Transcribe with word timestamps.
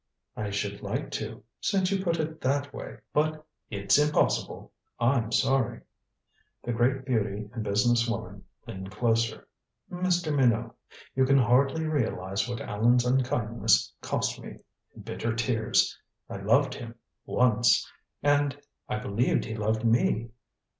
"I 0.35 0.49
should 0.49 0.81
like 0.81 1.11
to 1.11 1.43
since 1.59 1.91
you 1.91 2.03
put 2.03 2.19
it 2.19 2.41
that 2.41 2.73
way 2.73 2.97
but 3.13 3.45
it's 3.69 3.99
impossible. 3.99 4.71
I'm 4.99 5.31
sorry." 5.31 5.81
The 6.63 6.73
great 6.73 7.05
beauty 7.05 7.51
and 7.53 7.63
business 7.63 8.09
woman 8.09 8.45
leaned 8.65 8.89
closer. 8.89 9.47
"Mr. 9.91 10.35
Minot, 10.35 10.71
you 11.15 11.23
can 11.25 11.37
hardly 11.37 11.85
realize 11.85 12.49
what 12.49 12.61
Allan's 12.61 13.05
unkindness 13.05 13.93
cost 14.01 14.41
me 14.41 14.57
in 14.95 15.03
bitter 15.03 15.35
tears. 15.35 15.95
I 16.27 16.37
loved 16.37 16.73
him 16.73 16.95
once. 17.27 17.87
And 18.23 18.57
I 18.89 18.97
believe 18.97 19.45
he 19.45 19.53
loved 19.53 19.85
me." 19.85 20.31